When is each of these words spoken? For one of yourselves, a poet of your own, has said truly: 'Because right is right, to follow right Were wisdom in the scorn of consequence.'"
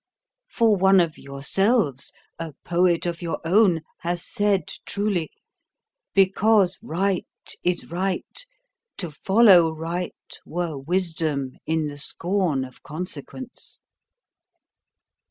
For 0.49 0.75
one 0.75 0.99
of 0.99 1.19
yourselves, 1.19 2.11
a 2.39 2.53
poet 2.65 3.05
of 3.05 3.21
your 3.21 3.39
own, 3.45 3.81
has 3.99 4.25
said 4.25 4.65
truly: 4.87 5.29
'Because 6.15 6.79
right 6.81 7.27
is 7.63 7.91
right, 7.91 8.47
to 8.97 9.11
follow 9.11 9.69
right 9.69 10.15
Were 10.43 10.75
wisdom 10.75 11.55
in 11.67 11.85
the 11.85 11.99
scorn 11.99 12.65
of 12.65 12.81
consequence.'" 12.81 13.79